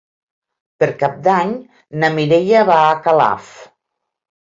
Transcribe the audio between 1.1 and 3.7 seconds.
d'Any na Mireia va a Calaf.